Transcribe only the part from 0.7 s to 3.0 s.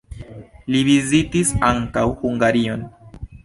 Li vizitis ankaŭ Hungarion.